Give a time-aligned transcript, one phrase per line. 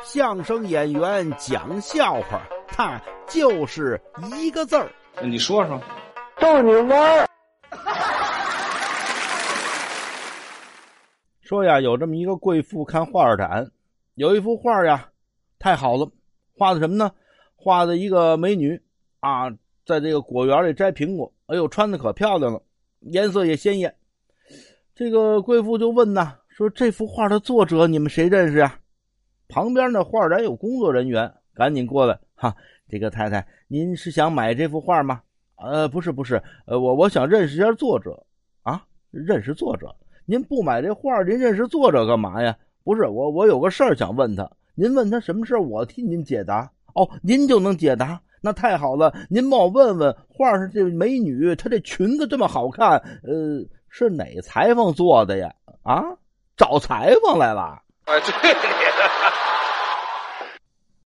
[0.00, 4.00] 相声演员讲笑话，他就是
[4.34, 4.90] 一个字儿。
[5.22, 5.80] 你说说，
[6.40, 7.28] 逗你玩儿。
[11.40, 13.70] 说呀，有这么一个贵妇看画展，
[14.14, 15.10] 有一幅画呀，
[15.58, 16.10] 太好了，
[16.56, 17.12] 画的什么呢？
[17.54, 18.80] 画的一个美女
[19.20, 19.50] 啊，
[19.86, 22.60] 在这个果园里摘苹果，哎呦，穿的可漂亮了，
[23.00, 23.94] 颜色也鲜艳。
[24.94, 28.78] 这个贵妇就问呐，说这幅画的作者你们谁认识呀？
[29.52, 32.56] 旁边的画展有工作人员，赶紧过来哈。
[32.88, 35.20] 这个太太，您是想买这幅画吗？
[35.56, 38.24] 呃，不是，不是，呃，我我想认识一下作者
[38.62, 39.94] 啊，认识作者。
[40.24, 42.56] 您不买这画，您认识作者干嘛呀？
[42.82, 44.50] 不是我，我有个事儿想问他。
[44.74, 46.72] 您问他什么事儿，我替您解答。
[46.94, 49.14] 哦，您就能解答，那太好了。
[49.28, 55.54] 您帮我问问，画上这美女，她这裙子这么好看，呃，是哪裁缝做的呀？
[55.82, 56.02] 啊，
[56.56, 57.82] 找裁缝来了？
[58.04, 58.32] 啊去